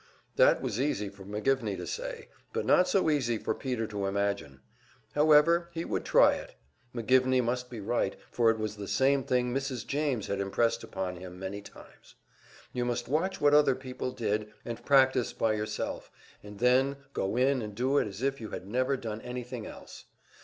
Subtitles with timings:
[0.35, 4.61] That was easy for McGivney to say, but not so easy for Peter to imagine.
[5.13, 6.55] However, he would try it;
[6.95, 9.85] McGivney must be right, for it was the same thing Mrs.
[9.85, 12.15] James had impressed upon him many times.
[12.73, 16.09] You must watch what other people did, and practice by yourself,
[16.41, 20.05] and then go in and do it as if you had never done anything else.